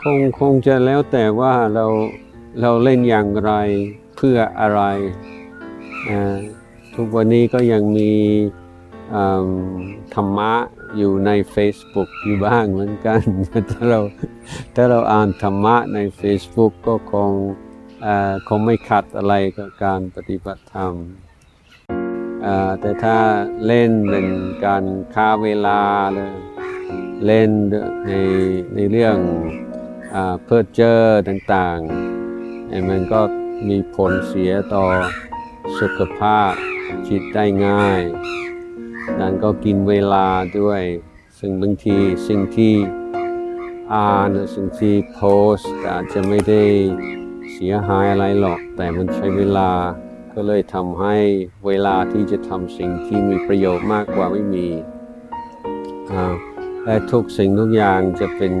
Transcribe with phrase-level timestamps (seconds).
[0.00, 1.86] คงคงจะแล้วแต่ว่าเรา
[2.60, 3.52] เราเล่นอย่างไร
[4.16, 4.82] เพื่ออะไร
[6.94, 8.12] ทุกวันนี้ก็ยังมี
[10.14, 10.52] ธรรมะ
[10.96, 13.20] อยู่ใน Facebook อยู่บ้างเหมือนกัน
[13.70, 14.00] ถ้าเรา
[14.74, 17.32] ถ้าเราอ่านธรรมะใน Facebook ก็คง
[18.48, 20.92] คงไม่ขัดอะไรกับการปฏิบัติธรรม
[22.80, 23.18] แต่ถ้า
[23.66, 24.26] เล่นเป็น
[24.66, 24.84] การ
[25.14, 25.80] ฆ่าเวลา
[26.14, 26.32] เลย
[27.26, 27.50] เล่น
[28.06, 28.12] ใน
[28.74, 29.16] ในเรื่อง
[30.44, 33.20] เพื่อเจอต่างๆไอ้มันก็
[33.68, 34.84] มีผลเสียต่อ
[35.78, 36.52] สุขภาพ
[37.08, 38.02] จิตได้ง่าย
[39.20, 40.26] นั้นก็กินเวลา
[40.60, 40.82] ด้วย
[41.38, 41.96] ซึ่งบางที
[42.28, 42.74] สิ่งที่
[43.94, 45.20] อ่านหรือสิ่งที่โพ
[45.56, 46.62] สต์อาจจะไม่ได้
[47.52, 49.70] เสียหายอะไรหรอก แต่มันใช้เวลา
[50.34, 51.16] ก็เลยทำให้
[51.66, 54.68] เวลาที่จะทำสิ่งที่มีประโยชน์มากกว่าไม่มี
[56.84, 58.52] และทุกสิ่งทุกอย่างจะเป็น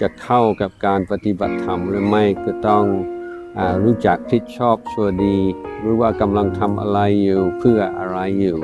[0.00, 2.84] จะเข้ากับการปฏิบัติธรรมหรือไม่ก็ต้อง
[3.58, 5.36] อรู้จักทิศชอบชั่วดี
[5.82, 8.58] รู้ว่ากำลังทำอะไรอยู่เพื่ออะไรอยู่